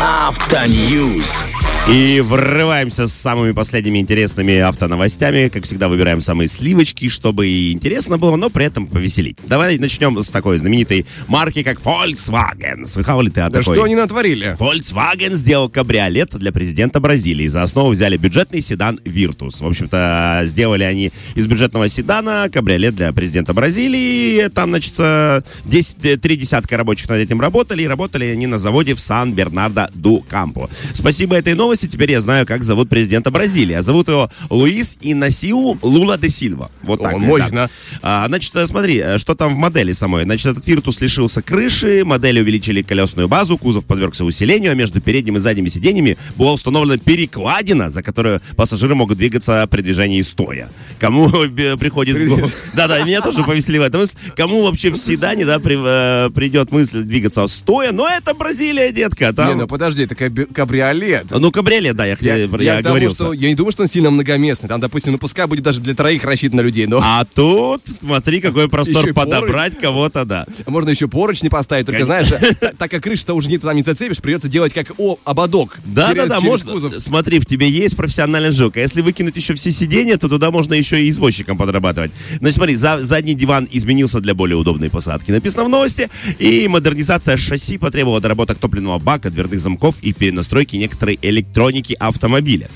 [0.00, 1.57] After News.
[1.90, 5.48] И врываемся с самыми последними интересными автоновостями.
[5.48, 9.38] Как всегда, выбираем самые сливочки, чтобы и интересно было, но при этом повеселить.
[9.46, 12.86] Давай начнем с такой знаменитой марки, как Volkswagen.
[12.86, 13.74] Слыхал ли ты о Да такой?
[13.74, 14.54] что они натворили?
[14.58, 17.48] Volkswagen сделал кабриолет для президента Бразилии.
[17.48, 19.62] За основу взяли бюджетный седан Virtus.
[19.64, 24.48] В общем-то, сделали они из бюджетного седана кабриолет для президента Бразилии.
[24.48, 27.84] Там, значит, э, 10, э, три десятка рабочих над этим работали.
[27.84, 30.68] И работали они на заводе в Сан-Бернардо-ду-Кампо.
[30.92, 31.77] Спасибо этой новости.
[31.86, 33.74] Теперь я знаю, как зовут президента Бразилии.
[33.74, 36.70] А зовут его Луис Инасиу Лула де Сильва.
[36.82, 37.18] Вот О, так.
[37.18, 37.50] мощно.
[37.50, 37.70] да.
[38.02, 40.24] А, значит, э, смотри, э, что там в модели самой.
[40.24, 45.36] Значит, этот Virtus лишился крыши, модели увеличили колесную базу, кузов подвергся усилению, а между передним
[45.36, 50.70] и задними сиденьями была установлена перекладина, за которую пассажиры могут двигаться при движении стоя.
[50.98, 52.50] Кому э, приходит в голову...
[52.74, 54.14] Да-да, меня тоже повеселила эта мысль.
[54.36, 57.92] Кому вообще в седане, да, при- э, придет мысль двигаться стоя?
[57.92, 59.32] Но это Бразилия, детка.
[59.32, 59.48] Там...
[59.48, 61.26] Не, ну подожди, это кабриолет.
[61.30, 64.68] Ну, кабриолет, да, я, Я, я, я что я не думаю, что он сильно многоместный.
[64.68, 68.40] Там, допустим, ну пускай будет даже для троих рассчитан на людей, но А тут, смотри,
[68.40, 70.46] какой простор Еще подобрать кого-то, да.
[70.66, 71.86] можно еще поручни поставить.
[71.86, 72.28] Только знаешь,
[72.60, 75.78] та- так как крыша-то уже никто там не зацепишь, придется делать как о, ободок.
[75.84, 76.72] Да, через- да, да, через можно.
[76.72, 76.94] кузов.
[76.98, 78.76] Смотри, в тебе есть профессиональный жук.
[78.76, 82.10] А если выкинуть еще все сиденья, то туда можно еще и извозчиком подрабатывать.
[82.38, 85.30] Значит, смотри, за- задний диван изменился для более удобной посадки.
[85.30, 86.08] Написано в новости.
[86.38, 91.57] И модернизация шасси потребовала доработок топливного бака, дверных замков и перенастройки некоторой электроники
[91.98, 92.68] автомобиля.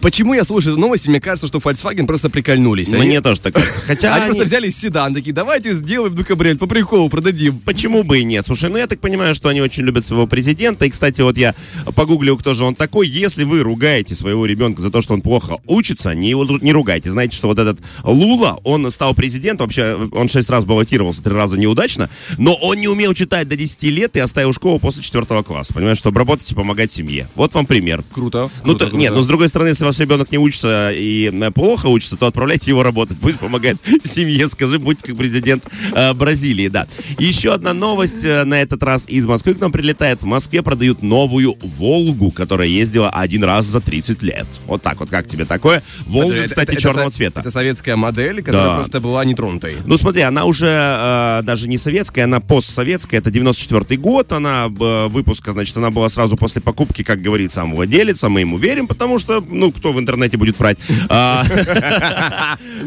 [0.00, 2.88] Почему я слушаю эту новость, и мне кажется, что Volkswagen просто прикольнулись.
[2.88, 3.80] Мне тоже так кажется.
[3.86, 7.58] Хотя Они просто взяли седан, такие, давайте сделаем кабриолет по приколу, продадим.
[7.60, 8.46] Почему бы и нет?
[8.46, 10.84] Слушай, ну я так понимаю, что они очень любят своего президента.
[10.84, 11.54] И, кстати, вот я
[11.94, 13.08] погуглил, кто же он такой.
[13.08, 17.10] Если вы ругаете своего ребенка за то, что он плохо учится, не, его не ругайте.
[17.10, 19.66] Знаете, что вот этот Лула, он стал президентом.
[19.66, 22.10] Вообще, он шесть раз баллотировался, три раза неудачно.
[22.38, 25.72] Но он не умел читать до 10 лет и оставил школу после четвертого класса.
[25.74, 27.28] Понимаешь, чтобы работать и помогать семье.
[27.34, 28.02] Вот вам пример.
[28.12, 28.50] Круто.
[28.64, 28.96] Ну, круто, то- круто.
[28.96, 32.26] нет, ну с другой стороны, если ваш ребенок не учится и э, плохо учится, то
[32.26, 33.18] отправляйте его работать.
[33.20, 35.64] Пусть помогает семье, скажи, будь как президент
[35.94, 36.86] э, Бразилии, да.
[37.18, 40.22] Еще одна новость э, на этот раз из Москвы к нам прилетает.
[40.22, 44.46] В Москве продают новую Волгу, которая ездила один раз за 30 лет.
[44.66, 45.82] Вот так вот, как тебе такое?
[46.06, 47.40] Волга, Это- кстати, это- это черного со- цвета.
[47.40, 48.74] Это советская модель, которая Да.
[48.76, 49.74] просто была нетронутой.
[49.84, 55.06] Ну смотри, она уже э, даже не советская, она постсоветская, это 94 год, она э,
[55.08, 58.86] выпуска, значит, она была сразу после покупки, как говорит сам владелец, а мы ему верим,
[58.86, 60.78] потому что, ну, кто в интернете будет врать.
[61.08, 61.44] А,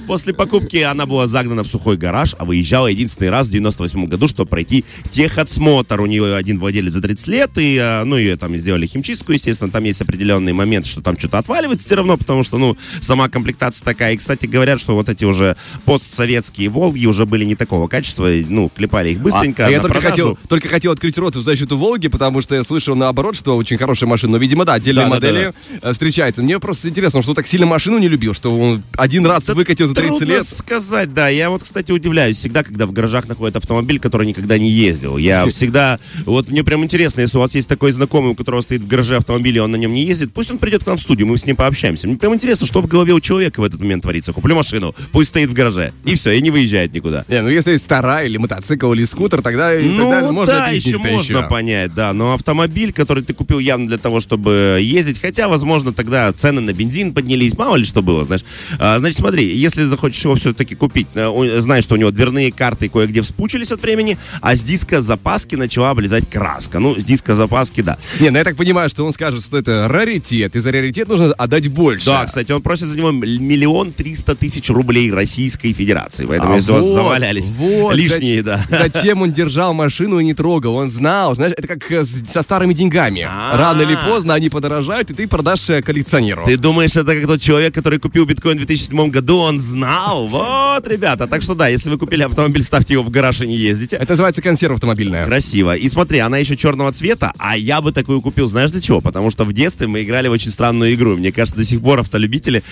[0.08, 4.28] После покупки она была загнана в сухой гараж, а выезжала единственный раз в 98 году,
[4.28, 6.02] чтобы пройти техосмотр.
[6.02, 9.70] У нее один владелец за 30 лет, и, э, ну, ее там сделали химчистку, естественно,
[9.72, 13.84] там есть определенный момент, что там что-то отваливается все равно, потому что, ну, сама комплектация
[13.86, 14.14] такая.
[14.14, 18.70] И, кстати, говорят, что вот эти уже постсоветские Волги уже были не такого качества, ну,
[18.70, 20.12] клепали их быстренько А я на только продажу.
[20.16, 23.78] хотел, только хотел открыть рот в защиту Волги, потому что я слышал наоборот, что очень
[23.78, 24.34] хорошая машина.
[24.34, 26.42] Но, видимо, да, отдельные Да, да, модели э, встречаются.
[26.44, 29.88] Мне просто интересно, что он так сильно машину не любил, что он один раз выкатил
[29.88, 30.46] за 30 Трудно лет.
[30.48, 31.28] сказать, да.
[31.30, 35.18] Я вот, кстати, удивляюсь всегда, когда в гаражах находят автомобиль, который никогда не ездил.
[35.18, 36.00] Я всегда...
[36.26, 39.16] Вот мне прям интересно, если у вас есть такой знакомый, у которого стоит в гараже
[39.18, 41.38] автомобиль, и он на нем не ездит, пусть он придет к нам в студию, мы
[41.40, 42.08] с ним пообщаемся.
[42.08, 44.32] Мне прям интересно, что в голове у человека в этот момент творится.
[44.32, 47.26] Куплю машину, пусть стоит в гараже, и все, и не выезжает никуда.
[47.28, 51.00] Не, ну если старая или мотоцикл, или скутер, тогда, Ну, тогда можно да, еще это
[51.00, 51.48] можно еще.
[51.50, 52.14] понять, да.
[52.14, 56.74] Но автомобиль, который ты купил явно для того, чтобы ездить, хотя, возможно, тогда цены на
[56.74, 58.44] бензин поднялись, мало ли что было, знаешь.
[58.80, 62.90] А, значит, смотри, если захочешь его все-таки купить, э, знаешь, что у него дверные карты
[62.90, 66.80] кое-где вспучились от времени, а с диска запаски начала облезать краска.
[66.80, 67.98] Ну, с диска запаски, да.
[68.20, 71.34] Не, ну я так понимаю, что он скажет, что это раритет, и за раритет нужно
[71.34, 72.06] отдать больше.
[72.06, 76.26] Да, кстати, он просит за него миллион триста тысяч рублей Российской Федерации.
[76.26, 78.66] Поэтому, А если у вас вот, завалялись вот, лишние, зач- да.
[78.70, 80.76] Зачем он держал машину и не трогал?
[80.76, 83.28] Он знал, знаешь, это как э, со старыми деньгами.
[83.28, 83.58] А.
[83.58, 86.44] Рано или поздно они подорожают, и ты продашь э, коллекционеру.
[86.50, 90.28] Ты думаешь, это как тот человек, который купил биткоин в 2007 году, он знал?
[90.28, 91.28] Вот, ребята.
[91.28, 93.98] Так что да, если вы купили автомобиль, ставьте его в гараж и не ездите.
[93.98, 95.28] Это называется консерва автомобильная.
[95.28, 95.76] Красиво.
[95.76, 99.00] И смотри, она еще черного цвета, а я бы такую купил, знаешь для чего?
[99.00, 101.18] Потому что в детстве мы играли в очень странную игру.
[101.18, 102.64] Мне кажется, до сих пор автолюбители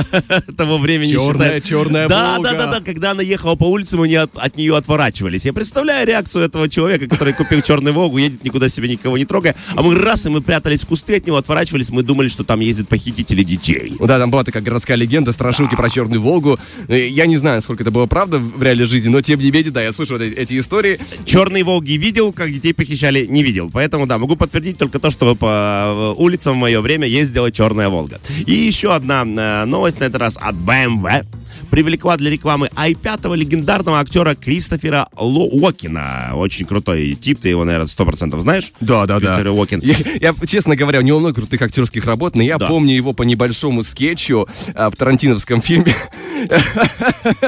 [0.56, 2.80] того времени Черная, черная да, да, да, да.
[2.80, 5.44] Когда она ехала по улице, мы не от, от нее отворачивались.
[5.44, 9.54] Я представляю реакцию этого человека, который купил черную Волгу, едет никуда себе никого не трогая.
[9.76, 12.58] А мы раз, и мы прятались в кусты от него, отворачивались, мы думали, что там
[12.58, 13.92] ездят похитители детей.
[13.98, 16.58] Да, там была такая городская легенда, страшилки про Черную Волгу.
[16.88, 19.70] Э, Я не знаю, сколько это было правда в реальной жизни, но тем не менее,
[19.70, 20.98] да, я слышал эти, эти истории.
[21.24, 23.70] Черные Волги видел, как детей похищали, не видел.
[23.72, 27.88] Поэтому, да, могу подтвердить только то, что по э, улицам в мое время ездила черная
[27.88, 28.20] Волга.
[28.46, 31.24] И еще одна э, новость, на этот раз от BMW.
[31.70, 36.30] Привлекла для рекламы i5 легендарного актера Кристофера Ло Уокина.
[36.34, 38.72] Очень крутой тип, ты его, наверное, сто процентов знаешь?
[38.80, 39.26] Да, да, да.
[39.26, 39.80] Кристофер Уокен.
[39.82, 42.68] Я, я, честно говоря, у него много крутых актерских работ, но я Да.
[42.68, 45.94] помню его по небольшому скетчу а, в тарантиновском фильме.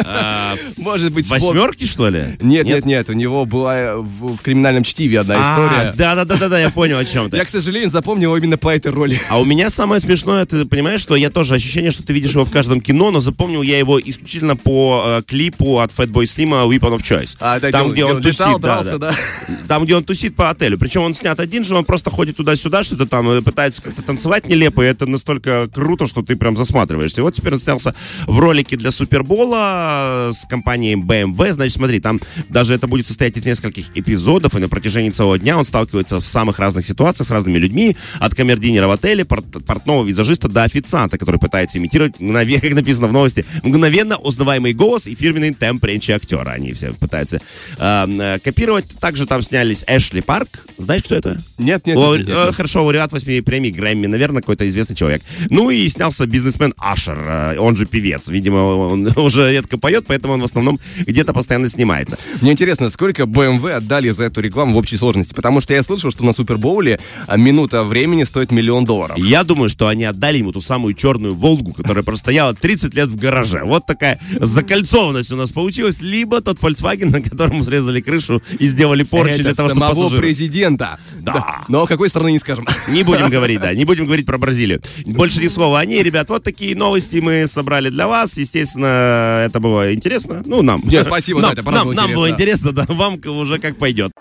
[0.05, 2.37] А, Может быть, Восьмерки, что ли?
[2.41, 5.93] Нет, нет, нет, у него была э, в, в криминальном чтиве одна история.
[5.97, 7.37] Да, да, да, да, да, я понял о чем ты.
[7.37, 9.19] Я, к сожалению, запомнил его именно по этой роли.
[9.31, 12.45] А у меня самое смешное, ты понимаешь, что я тоже ощущение, что ты видишь его
[12.45, 16.99] в каждом кино, но запомнил я его исключительно по э, клипу от Fatboy Slim Weapon
[16.99, 17.37] of Choice.
[17.41, 19.11] А, да, там, где где он он летал, тусит, да, дрался, да.
[19.11, 19.17] да.
[19.69, 20.79] Там, где он тусит по отелю.
[20.79, 24.47] Причем он снят один же, он просто ходит туда-сюда, что-то там э, пытается как-то танцевать
[24.47, 27.21] нелепо, и это настолько круто, что ты прям засматриваешься.
[27.21, 27.95] И вот теперь он снялся
[28.27, 31.53] в ролике для Супербола э, с компанией BMW.
[31.53, 35.59] Значит, смотри, там даже это будет состоять из нескольких эпизодов, и на протяжении целого дня
[35.59, 40.05] он сталкивается в самых разных ситуациях с разными людьми, от камердинера в отеле, порт- портного
[40.05, 43.92] визажиста до официанта, который пытается имитировать, мгновенно, как написано в новости, мгновенно
[44.23, 46.51] узнаваемый голос и фирменный темп речи актера.
[46.51, 47.41] Они все пытаются
[47.79, 48.87] э, э, копировать.
[49.01, 50.67] Также там снялись Эшли Парк.
[50.79, 51.43] Знаешь, кто это?
[51.59, 52.55] Нет, нет, Лау- нет, нет, э, нет.
[52.55, 55.23] Хорошо, лауреат восьми премий Грэмми, наверное, какой-то известный человек.
[55.51, 58.29] Ну и снялся бизнесмен Ашер, э, он же певец.
[58.29, 62.19] Видимо, он уже редко поет, поэтому он в основном где-то постоянно снимается.
[62.41, 65.35] Мне интересно, сколько BMW отдали за эту рекламу в общей сложности?
[65.35, 69.19] Потому что я слышал, что на Супербоуле а, минута времени стоит миллион долларов.
[69.19, 73.17] Я думаю, что они отдали ему ту самую черную Волгу, которая простояла 30 лет в
[73.17, 73.63] гараже.
[73.65, 76.01] Вот такая закольцованность у нас получилась.
[76.01, 80.09] Либо тот Volkswagen, на котором срезали крышу и сделали порчи Это для того, чтобы самого
[80.09, 80.99] пассажиры- президента.
[81.21, 81.63] Да.
[81.69, 82.67] Но какой страны не скажем.
[82.89, 84.81] Не будем говорить, да, не будем говорить про Бразилию.
[85.07, 86.29] Больше ни слова о ней, ребят.
[86.29, 88.37] Вот такие новости мы собрали для вас.
[88.37, 90.43] Естественно, это было интересно.
[90.47, 90.83] Ну, нам.
[90.85, 92.69] Нет, спасибо, да, нам, это правда нам, нам было интересно.
[92.69, 94.13] интересно, да, вам уже как пойдет.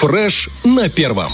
[0.00, 1.32] Фреш на первом.